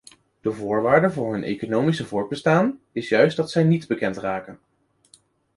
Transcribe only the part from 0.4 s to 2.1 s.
De voorwaarde voor hun economische